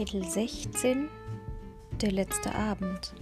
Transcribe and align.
Kapitel 0.00 0.24
16 0.24 1.10
Der 2.00 2.10
letzte 2.10 2.54
Abend 2.54 3.12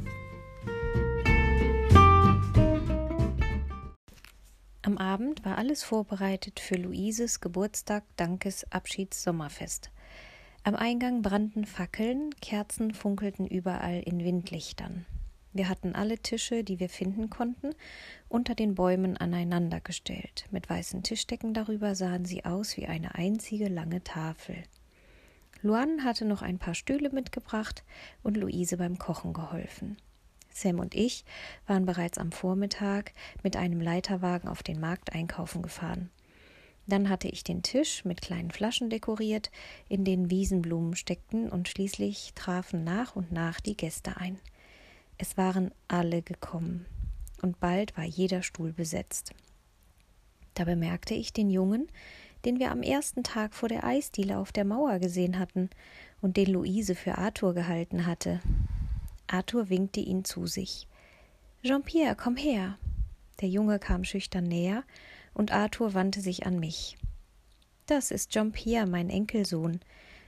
Am 4.82 4.96
Abend 4.96 5.44
war 5.44 5.58
alles 5.58 5.82
vorbereitet 5.82 6.60
für 6.60 6.76
Luises 6.76 7.40
Geburtstag, 7.40 8.04
Dankes, 8.14 8.64
Abschieds, 8.70 9.24
Sommerfest. 9.24 9.90
Am 10.62 10.76
Eingang 10.76 11.20
brannten 11.20 11.64
Fackeln, 11.64 12.30
Kerzen 12.40 12.94
funkelten 12.94 13.48
überall 13.48 14.00
in 14.00 14.22
Windlichtern. 14.22 15.04
Wir 15.52 15.68
hatten 15.68 15.96
alle 15.96 16.18
Tische, 16.18 16.62
die 16.62 16.78
wir 16.78 16.88
finden 16.88 17.28
konnten, 17.28 17.74
unter 18.28 18.54
den 18.54 18.76
Bäumen 18.76 19.16
aneinandergestellt. 19.16 20.44
Mit 20.52 20.70
weißen 20.70 21.02
Tischdecken 21.02 21.54
darüber 21.54 21.96
sahen 21.96 22.24
sie 22.24 22.44
aus 22.44 22.76
wie 22.76 22.86
eine 22.86 23.16
einzige 23.16 23.66
lange 23.66 24.04
Tafel. 24.04 24.62
Luan 25.62 26.04
hatte 26.04 26.24
noch 26.24 26.42
ein 26.42 26.58
paar 26.58 26.74
Stühle 26.74 27.10
mitgebracht 27.10 27.82
und 28.22 28.36
Luise 28.36 28.76
beim 28.76 28.98
Kochen 28.98 29.32
geholfen. 29.32 29.96
Sam 30.50 30.78
und 30.78 30.94
ich 30.94 31.24
waren 31.66 31.84
bereits 31.84 32.18
am 32.18 32.32
Vormittag 32.32 33.12
mit 33.42 33.56
einem 33.56 33.80
Leiterwagen 33.80 34.48
auf 34.48 34.62
den 34.62 34.80
Markt 34.80 35.12
einkaufen 35.12 35.62
gefahren. 35.62 36.10
Dann 36.86 37.10
hatte 37.10 37.28
ich 37.28 37.44
den 37.44 37.62
Tisch 37.62 38.04
mit 38.04 38.22
kleinen 38.22 38.50
Flaschen 38.50 38.88
dekoriert, 38.88 39.50
in 39.88 40.04
denen 40.04 40.30
Wiesenblumen 40.30 40.96
steckten, 40.96 41.50
und 41.50 41.68
schließlich 41.68 42.32
trafen 42.34 42.82
nach 42.82 43.14
und 43.14 43.30
nach 43.30 43.60
die 43.60 43.76
Gäste 43.76 44.16
ein. 44.16 44.38
Es 45.18 45.36
waren 45.36 45.70
alle 45.86 46.22
gekommen, 46.22 46.86
und 47.42 47.60
bald 47.60 47.96
war 47.96 48.04
jeder 48.04 48.42
Stuhl 48.42 48.72
besetzt. 48.72 49.34
Da 50.54 50.64
bemerkte 50.64 51.14
ich 51.14 51.32
den 51.32 51.50
Jungen, 51.50 51.88
den 52.48 52.58
wir 52.58 52.70
am 52.70 52.82
ersten 52.82 53.22
Tag 53.24 53.52
vor 53.52 53.68
der 53.68 53.84
Eisdiele 53.84 54.38
auf 54.38 54.52
der 54.52 54.64
Mauer 54.64 55.00
gesehen 55.00 55.38
hatten 55.38 55.68
und 56.22 56.38
den 56.38 56.50
Luise 56.50 56.94
für 56.94 57.18
Arthur 57.18 57.52
gehalten 57.52 58.06
hatte. 58.06 58.40
Arthur 59.26 59.68
winkte 59.68 60.00
ihn 60.00 60.24
zu 60.24 60.46
sich. 60.46 60.88
Jean-Pierre, 61.62 62.16
komm 62.16 62.36
her. 62.36 62.78
Der 63.42 63.50
Junge 63.50 63.78
kam 63.78 64.02
schüchtern 64.02 64.44
näher, 64.44 64.82
und 65.34 65.52
Arthur 65.52 65.92
wandte 65.92 66.22
sich 66.22 66.46
an 66.46 66.58
mich. 66.58 66.96
Das 67.84 68.10
ist 68.10 68.30
Jean-Pierre, 68.30 68.86
mein 68.86 69.10
Enkelsohn. 69.10 69.80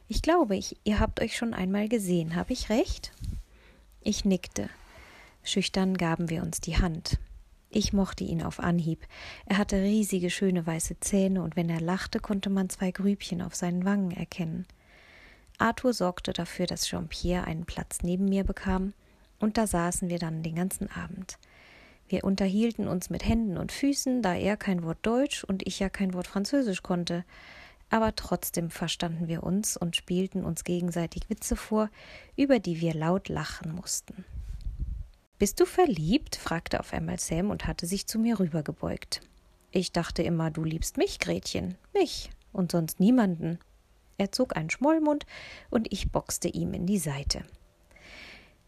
Ich 0.07 0.21
glaube, 0.21 0.57
ich, 0.57 0.77
ihr 0.85 1.01
habt 1.01 1.23
euch 1.23 1.39
schon 1.39 1.55
einmal 1.55 1.89
gesehen, 1.89 2.37
habe 2.37 2.53
ich 2.53 2.69
recht? 2.69 3.13
Ich 4.03 4.27
nickte. 4.27 4.69
Schüchtern 5.43 5.97
gaben 5.97 6.29
wir 6.29 6.43
uns 6.43 6.61
die 6.61 6.77
Hand. 6.77 7.19
Ich 7.73 7.93
mochte 7.93 8.25
ihn 8.25 8.43
auf 8.43 8.59
Anhieb. 8.59 9.07
Er 9.47 9.59
hatte 9.59 9.81
riesige, 9.81 10.29
schöne 10.29 10.67
weiße 10.67 10.99
Zähne, 10.99 11.41
und 11.43 11.55
wenn 11.55 11.71
er 11.71 11.81
lachte, 11.81 12.19
konnte 12.19 12.51
man 12.51 12.69
zwei 12.69 12.91
Grübchen 12.91 13.41
auf 13.41 13.55
seinen 13.55 13.85
Wangen 13.85 14.11
erkennen. 14.11 14.67
Arthur 15.59 15.93
sorgte 15.93 16.33
dafür, 16.33 16.67
dass 16.67 16.87
Jean-Pierre 16.89 17.45
einen 17.45 17.67
Platz 17.67 17.99
neben 18.03 18.25
mir 18.25 18.43
bekam, 18.43 18.93
und 19.39 19.57
da 19.57 19.69
saßen 19.69 20.11
wir 20.11 20.19
dann 20.19 20.43
den 20.43 20.57
ganzen 20.57 20.91
Abend. 20.91 21.39
Wir 22.09 22.25
unterhielten 22.25 22.89
uns 22.89 23.09
mit 23.09 23.25
Händen 23.25 23.57
und 23.57 23.71
Füßen, 23.71 24.21
da 24.21 24.35
er 24.35 24.57
kein 24.57 24.83
Wort 24.83 24.99
Deutsch 25.03 25.45
und 25.45 25.65
ich 25.65 25.79
ja 25.79 25.89
kein 25.89 26.13
Wort 26.13 26.27
Französisch 26.27 26.83
konnte. 26.83 27.25
Aber 27.89 28.17
trotzdem 28.17 28.71
verstanden 28.71 29.29
wir 29.29 29.45
uns 29.45 29.77
und 29.77 29.95
spielten 29.95 30.45
uns 30.45 30.65
gegenseitig 30.65 31.31
Witze 31.31 31.55
vor, 31.55 31.89
über 32.35 32.59
die 32.59 32.81
wir 32.81 32.95
laut 32.95 33.29
lachen 33.29 33.73
mussten. 33.73 34.25
Bist 35.41 35.59
du 35.59 35.65
verliebt? 35.65 36.37
fragte 36.37 36.81
auf 36.81 36.93
einmal 36.93 37.19
Sam 37.19 37.49
und 37.49 37.67
hatte 37.67 37.87
sich 37.87 38.07
zu 38.07 38.19
mir 38.19 38.39
rübergebeugt. 38.39 39.23
Ich 39.71 39.91
dachte 39.91 40.23
immer, 40.23 40.51
du 40.51 40.65
liebst 40.65 40.99
mich, 40.99 41.19
Gretchen. 41.19 41.79
Mich 41.95 42.29
und 42.53 42.73
sonst 42.73 43.01
niemanden. 43.01 43.59
Er 44.19 44.33
zog 44.33 44.55
einen 44.55 44.69
Schmollmund 44.69 45.25
und 45.71 45.91
ich 45.95 46.13
boxte 46.13 46.49
ihm 46.49 46.75
in 46.75 46.85
die 46.85 46.99
Seite. 46.99 47.43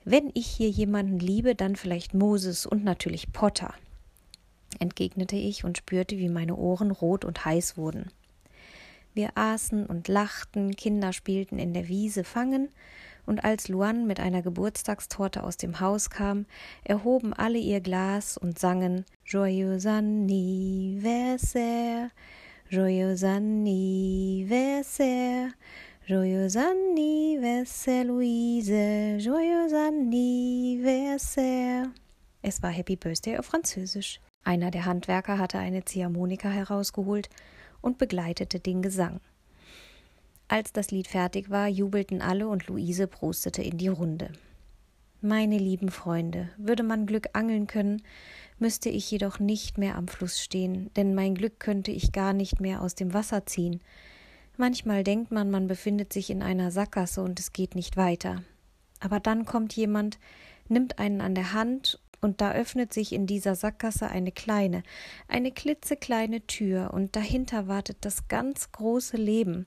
Wenn 0.07 0.31
ich 0.33 0.47
hier 0.47 0.71
jemanden 0.71 1.19
liebe, 1.19 1.55
dann 1.55 1.77
vielleicht 1.77 2.15
Moses 2.15 2.65
und 2.65 2.85
natürlich 2.85 3.35
Potter, 3.35 3.75
entgegnete 4.79 5.37
ich 5.37 5.65
und 5.65 5.77
spürte, 5.77 6.17
wie 6.17 6.31
meine 6.31 6.57
Ohren 6.57 6.91
rot 6.91 7.27
und 7.27 7.45
heiß 7.45 7.77
wurden. 7.77 8.11
Wir 9.13 9.37
aßen 9.37 9.85
und 9.85 10.09
lachten, 10.09 10.75
Kinder 10.75 11.13
spielten 11.13 11.59
in 11.59 11.75
der 11.75 11.89
Wiese 11.89 12.25
Fangen, 12.25 12.71
und 13.27 13.45
als 13.45 13.69
Luan 13.69 14.07
mit 14.07 14.21
einer 14.21 14.43
Geburtstagstorte 14.43 15.43
aus 15.43 15.57
dem 15.57 15.81
Haus 15.81 16.11
kam, 16.11 16.45
erhoben 16.85 17.33
alle 17.33 17.59
ihr 17.59 17.81
Glas 17.81 18.37
und 18.37 18.59
sangen 18.59 19.07
Joyeux 19.25 19.87
anniversaire, 19.87 22.11
Joyeux 22.69 23.25
anniversaire, 23.25 25.49
Joyeux 26.07 26.55
anniversaire, 26.57 28.05
Louise, 28.05 29.17
Joyeux 29.19 29.73
anniversaire. 29.73 31.91
Es 32.43 32.63
war 32.63 32.71
Happy 32.71 32.97
Birthday 32.97 33.39
auf 33.39 33.47
Französisch. 33.47 34.21
Einer 34.45 34.73
der 34.73 34.85
Handwerker 34.85 35.39
hatte 35.39 35.59
eine 35.59 35.85
Ziehharmonika 35.85 36.49
herausgeholt 36.49 37.31
und 37.81 37.99
begleitete 37.99 38.59
den 38.59 38.83
Gesang. 38.83 39.21
Als 40.53 40.71
das 40.71 40.91
Lied 40.91 41.09
fertig 41.09 41.49
war, 41.49 41.67
jubelten 41.67 42.21
alle 42.21 42.47
und 42.47 42.67
Luise 42.67 43.07
prostete 43.07 43.63
in 43.63 43.79
die 43.79 43.89
Runde. 43.89 44.31
Meine 45.23 45.57
lieben 45.57 45.89
Freunde, 45.89 46.51
würde 46.59 46.83
man 46.83 47.07
Glück 47.07 47.31
angeln 47.33 47.67
können, 47.67 48.03
müsste 48.59 48.91
ich 48.91 49.11
jedoch 49.11 49.39
nicht 49.39 49.79
mehr 49.79 49.97
am 49.97 50.09
Fluss 50.09 50.43
stehen, 50.43 50.91
denn 50.95 51.15
mein 51.15 51.35
Glück 51.35 51.59
könnte 51.59 51.91
ich 51.91 52.13
gar 52.13 52.35
nicht 52.35 52.61
mehr 52.61 52.83
aus 52.83 52.95
dem 52.95 53.15
Wasser 53.15 53.47
ziehen. 53.47 53.81
Manchmal 54.59 55.05
denkt 55.05 55.33
man, 55.33 55.51
man 55.51 55.69
befindet 55.69 56.13
sich 56.13 56.29
in 56.29 56.43
einer 56.43 56.71
Sackgasse 56.71 57.23
und 57.23 57.41
es 57.41 57.55
geht 57.55 57.75
nicht 57.75 57.97
weiter. 57.97 58.43
Aber 59.01 59.21
dann 59.21 59.47
kommt 59.47 59.75
jemand, 59.75 60.19
nimmt 60.69 60.99
einen 60.99 61.23
an 61.23 61.35
der 61.35 61.55
Hand 61.55 61.99
und 62.21 62.43
da 62.43 62.53
öffnet 62.53 62.93
sich 62.93 63.15
in 63.15 63.27
dieser 63.27 63.55
Sackgasse 63.55 64.09
eine 64.09 64.33
kleine, 64.33 64.83
eine 65.29 65.51
klitzekleine 65.51 66.47
Tür 66.47 66.91
und 66.93 67.17
dahinter 67.17 67.69
wartet 67.69 67.97
das 68.03 68.29
ganz 68.29 68.71
große 68.71 69.17
Leben. 69.17 69.65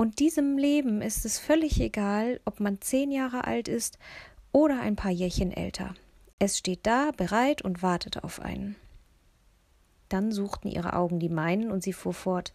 Und 0.00 0.20
diesem 0.20 0.56
Leben 0.58 1.02
ist 1.02 1.24
es 1.24 1.40
völlig 1.40 1.80
egal, 1.80 2.40
ob 2.44 2.60
man 2.60 2.80
zehn 2.80 3.10
Jahre 3.10 3.48
alt 3.48 3.66
ist 3.66 3.98
oder 4.52 4.80
ein 4.80 4.94
paar 4.94 5.10
Jährchen 5.10 5.50
älter. 5.50 5.92
Es 6.38 6.56
steht 6.56 6.86
da, 6.86 7.10
bereit 7.16 7.62
und 7.62 7.82
wartet 7.82 8.22
auf 8.22 8.38
einen. 8.38 8.76
Dann 10.08 10.30
suchten 10.30 10.68
ihre 10.68 10.92
Augen 10.92 11.18
die 11.18 11.28
meinen 11.28 11.72
und 11.72 11.82
sie 11.82 11.92
fuhr 11.92 12.14
fort. 12.14 12.54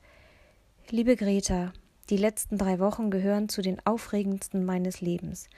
Liebe 0.90 1.18
Greta, 1.18 1.74
die 2.10 2.16
letzten 2.16 2.58
drei 2.58 2.80
Wochen 2.80 3.12
gehören 3.12 3.50
zu 3.50 3.62
den 3.62 3.86
aufregendsten 3.86 4.64
meines 4.64 5.02
Lebens. 5.02 5.50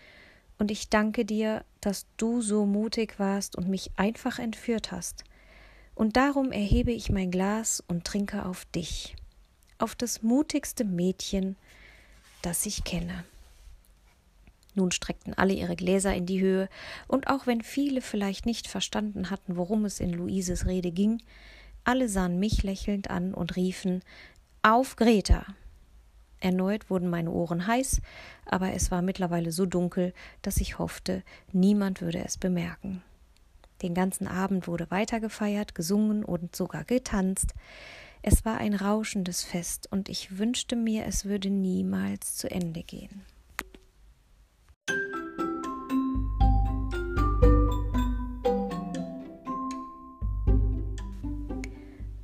Und 0.58 0.72
ich 0.72 0.90
danke 0.90 1.24
dir, 1.24 1.64
dass 1.82 2.08
du 2.18 2.42
so 2.42 2.66
mutig 2.66 3.20
warst 3.20 3.56
und 3.56 3.70
mich 3.70 3.92
einfach 3.96 4.40
entführt 4.40 4.92
hast. 4.92 5.24
Und 5.94 6.18
darum 6.18 6.52
erhebe 6.52 6.92
ich 6.92 7.12
mein 7.12 7.30
Glas 7.30 7.84
und 7.88 8.06
trinke 8.06 8.44
auf 8.44 8.66
dich 8.74 9.16
auf 9.78 9.96
das 9.96 10.22
mutigste 10.22 10.84
Mädchen, 10.84 11.56
das 12.42 12.66
ich 12.66 12.84
kenne. 12.84 13.24
Nun 14.76 14.92
streckten 14.92 15.34
alle 15.34 15.54
ihre 15.54 15.76
Gläser 15.76 16.14
in 16.14 16.26
die 16.26 16.42
Höhe, 16.42 16.70
und 17.08 17.28
auch 17.28 17.48
wenn 17.48 17.62
viele 17.62 18.02
vielleicht 18.02 18.46
nicht 18.46 18.68
verstanden 18.68 19.30
hatten, 19.30 19.56
worum 19.56 19.86
es 19.86 20.00
in 20.00 20.12
Luises 20.12 20.66
Rede 20.66 20.92
ging, 20.92 21.22
alle 21.86 22.10
sahen 22.10 22.40
mich 22.40 22.64
lächelnd 22.64 23.10
an 23.10 23.34
und 23.34 23.56
riefen 23.56 24.02
Auf 24.62 24.96
Greta. 24.96 25.46
Erneut 26.42 26.90
wurden 26.90 27.10
meine 27.10 27.32
Ohren 27.32 27.66
heiß, 27.66 28.02
aber 28.46 28.74
es 28.74 28.92
war 28.92 29.02
mittlerweile 29.02 29.52
so 29.52 29.66
dunkel, 29.66 30.14
dass 30.42 30.58
ich 30.58 30.78
hoffte, 30.78 31.24
niemand 31.54 32.02
würde 32.02 32.24
es 32.24 32.38
bemerken. 32.38 33.02
Den 33.82 33.94
ganzen 33.94 34.28
Abend 34.28 34.68
wurde 34.68 34.90
weitergefeiert, 34.92 35.76
gesungen 35.76 36.24
und 36.24 36.56
sogar 36.56 36.84
getanzt. 36.84 37.54
Es 38.28 38.44
war 38.44 38.58
ein 38.58 38.74
rauschendes 38.74 39.44
Fest, 39.44 39.88
und 39.92 40.10
ich 40.10 40.40
wünschte 40.40 40.76
mir, 40.76 41.06
es 41.06 41.26
würde 41.26 41.52
niemals 41.52 42.36
zu 42.36 42.50
Ende 42.50 42.82
gehen. 42.82 43.22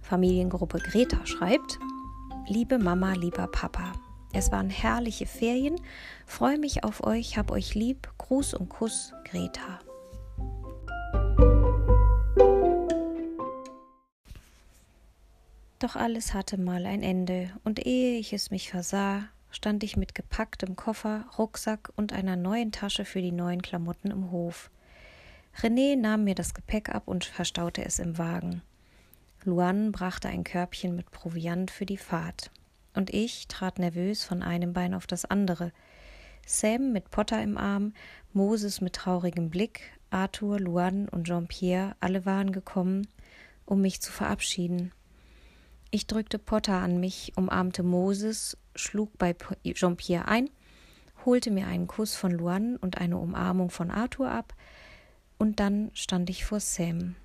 Familiengruppe 0.02 0.80
Greta 0.80 1.24
schreibt 1.28 1.78
Liebe 2.48 2.80
Mama, 2.80 3.14
lieber 3.14 3.46
Papa, 3.46 3.94
es 4.34 4.52
waren 4.52 4.72
herrliche 4.72 5.28
Ferien, 5.28 5.80
freue 6.26 6.58
mich 6.58 6.84
auf 6.84 7.04
euch, 7.04 7.38
hab 7.38 7.52
euch 7.52 7.76
lieb, 7.76 8.12
Gruß 8.18 8.56
und 8.56 8.70
Kuss, 8.70 9.14
Greta. 9.26 9.78
Doch 15.82 15.96
alles 15.96 16.36
hatte 16.36 16.60
mal 16.60 16.86
ein 16.86 17.02
Ende, 17.02 17.50
und 17.64 17.84
ehe 17.84 18.20
ich 18.20 18.34
es 18.34 18.52
mich 18.52 18.70
versah, 18.70 19.24
stand 19.50 19.84
ich 19.84 19.98
mit 19.98 20.14
gepacktem 20.14 20.76
Koffer, 20.76 21.26
Rucksack 21.40 21.92
und 21.96 22.14
einer 22.14 22.36
neuen 22.36 22.72
Tasche 22.72 23.04
für 23.04 23.20
die 23.20 23.32
neuen 23.32 23.64
Klamotten 23.64 24.12
im 24.12 24.30
Hof. 24.30 24.70
René 25.60 25.96
nahm 25.96 26.24
mir 26.24 26.36
das 26.36 26.54
Gepäck 26.54 26.90
ab 26.90 27.08
und 27.08 27.26
verstaute 27.26 27.84
es 27.84 27.98
im 27.98 28.20
Wagen. 28.20 28.62
Luan 29.44 29.92
brachte 29.92 30.28
ein 30.28 30.44
Körbchen 30.44 30.96
mit 30.96 31.10
Proviant 31.10 31.72
für 31.72 31.88
die 31.88 31.98
Fahrt, 31.98 32.52
und 32.94 33.12
ich 33.12 33.48
trat 33.48 33.80
nervös 33.80 34.24
von 34.24 34.44
einem 34.44 34.74
Bein 34.74 34.94
auf 34.94 35.08
das 35.08 35.26
andere. 35.26 35.72
Sam 36.46 36.92
mit 36.92 37.10
Potter 37.10 37.42
im 37.42 37.58
Arm, 37.58 37.96
Moses 38.34 38.82
mit 38.82 38.94
traurigem 38.94 39.50
Blick, 39.50 39.82
Arthur, 40.12 40.60
Luan 40.60 41.10
und 41.10 41.26
Jean-Pierre, 41.26 41.96
alle 42.00 42.28
waren 42.28 42.52
gekommen, 42.52 43.08
um 43.66 43.82
mich 43.82 44.00
zu 44.00 44.12
verabschieden. 44.12 44.92
Ich 45.94 46.08
drückte 46.08 46.40
Potter 46.40 46.76
an 46.76 47.02
mich, 47.02 47.34
umarmte 47.36 47.84
Moses, 47.84 48.58
schlug 48.76 49.18
bei 49.18 49.36
Jean-Pierre 49.64 50.26
ein, 50.30 50.50
holte 51.26 51.52
mir 51.52 51.68
einen 51.68 51.88
Kuss 51.88 52.16
von 52.16 52.32
Luan 52.32 52.78
und 52.78 52.98
eine 52.98 53.18
Umarmung 53.18 53.70
von 53.70 53.92
Arthur 53.92 54.32
ab, 54.32 54.56
und 55.38 55.60
dann 55.60 55.92
stand 55.94 56.30
ich 56.30 56.46
vor 56.46 56.62
Sam. 56.62 57.16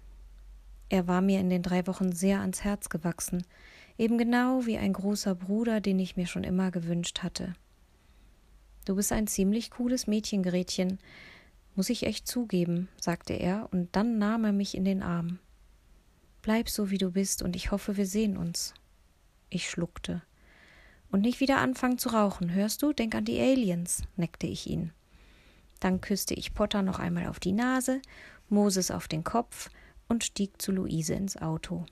Er 0.88 1.06
war 1.06 1.20
mir 1.20 1.38
in 1.38 1.48
den 1.48 1.62
drei 1.62 1.86
Wochen 1.86 2.10
sehr 2.10 2.40
ans 2.40 2.64
Herz 2.64 2.88
gewachsen, 2.88 3.44
eben 3.98 4.18
genau 4.18 4.66
wie 4.66 4.78
ein 4.78 4.92
großer 4.92 5.36
Bruder, 5.36 5.80
den 5.80 6.00
ich 6.00 6.16
mir 6.16 6.26
schon 6.26 6.42
immer 6.42 6.72
gewünscht 6.72 7.22
hatte. 7.22 7.54
Du 8.84 8.96
bist 8.96 9.12
ein 9.12 9.28
ziemlich 9.28 9.70
cooles 9.70 10.08
Mädchen, 10.08 10.42
Gretchen, 10.42 10.98
muss 11.76 11.88
ich 11.88 12.04
echt 12.04 12.26
zugeben, 12.26 12.88
sagte 13.00 13.34
er, 13.34 13.68
und 13.70 13.94
dann 13.94 14.18
nahm 14.18 14.44
er 14.44 14.52
mich 14.52 14.76
in 14.76 14.84
den 14.84 15.04
Arm. 15.04 15.38
Bleib 16.46 16.68
so, 16.68 16.90
wie 16.92 16.98
du 16.98 17.10
bist, 17.10 17.42
und 17.42 17.56
ich 17.56 17.72
hoffe, 17.72 17.96
wir 17.96 18.06
sehen 18.06 18.36
uns. 18.36 18.72
Ich 19.50 19.68
schluckte. 19.68 20.22
Und 21.10 21.22
nicht 21.22 21.40
wieder 21.40 21.58
anfangen 21.58 21.98
zu 21.98 22.10
rauchen, 22.10 22.54
hörst 22.54 22.82
du? 22.82 22.92
Denk 22.92 23.16
an 23.16 23.24
die 23.24 23.40
Aliens, 23.40 24.04
neckte 24.14 24.46
ich 24.46 24.70
ihn. 24.70 24.92
Dann 25.80 26.00
küsste 26.00 26.34
ich 26.34 26.54
Potter 26.54 26.82
noch 26.82 27.00
einmal 27.00 27.26
auf 27.26 27.40
die 27.40 27.50
Nase, 27.50 28.00
Moses 28.48 28.92
auf 28.92 29.08
den 29.08 29.24
Kopf 29.24 29.70
und 30.08 30.22
stieg 30.22 30.62
zu 30.62 30.70
Luise 30.70 31.14
ins 31.14 31.36
Auto. 31.36 31.84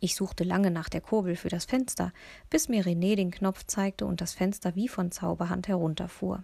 Ich 0.00 0.14
suchte 0.14 0.42
lange 0.42 0.70
nach 0.70 0.88
der 0.88 1.02
Kurbel 1.02 1.36
für 1.36 1.50
das 1.50 1.66
Fenster, 1.66 2.14
bis 2.48 2.70
mir 2.70 2.82
René 2.82 3.14
den 3.14 3.30
Knopf 3.30 3.64
zeigte 3.66 4.06
und 4.06 4.22
das 4.22 4.32
Fenster 4.32 4.74
wie 4.74 4.88
von 4.88 5.12
Zauberhand 5.12 5.68
herunterfuhr. 5.68 6.42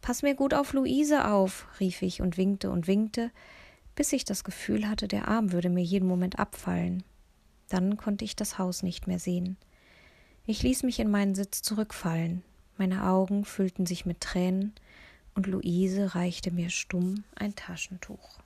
Pass 0.00 0.22
mir 0.22 0.36
gut 0.36 0.54
auf 0.54 0.74
Luise 0.74 1.26
auf, 1.26 1.66
rief 1.80 2.02
ich 2.02 2.22
und 2.22 2.36
winkte 2.36 2.70
und 2.70 2.86
winkte, 2.86 3.32
bis 3.94 4.12
ich 4.12 4.24
das 4.24 4.44
Gefühl 4.44 4.88
hatte, 4.88 5.08
der 5.08 5.28
Arm 5.28 5.52
würde 5.52 5.70
mir 5.70 5.82
jeden 5.82 6.08
Moment 6.08 6.38
abfallen. 6.38 7.02
Dann 7.68 7.96
konnte 7.96 8.24
ich 8.24 8.36
das 8.36 8.58
Haus 8.58 8.82
nicht 8.82 9.06
mehr 9.06 9.18
sehen. 9.18 9.56
Ich 10.46 10.62
ließ 10.62 10.82
mich 10.82 11.00
in 11.00 11.10
meinen 11.10 11.34
Sitz 11.34 11.62
zurückfallen, 11.62 12.42
meine 12.76 13.04
Augen 13.04 13.44
füllten 13.44 13.86
sich 13.86 14.04
mit 14.04 14.20
Tränen, 14.20 14.74
und 15.34 15.46
Luise 15.48 16.14
reichte 16.14 16.52
mir 16.52 16.70
stumm 16.70 17.24
ein 17.34 17.56
Taschentuch. 17.56 18.38